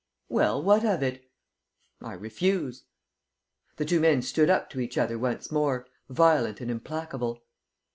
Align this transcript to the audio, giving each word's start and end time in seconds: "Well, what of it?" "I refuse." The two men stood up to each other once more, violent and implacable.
"Well, 0.29 0.63
what 0.63 0.83
of 0.83 1.03
it?" 1.03 1.29
"I 2.01 2.13
refuse." 2.13 2.85
The 3.75 3.85
two 3.85 3.99
men 3.99 4.23
stood 4.23 4.49
up 4.49 4.67
to 4.71 4.79
each 4.79 4.97
other 4.97 5.19
once 5.19 5.51
more, 5.51 5.85
violent 6.09 6.59
and 6.59 6.71
implacable. 6.71 7.43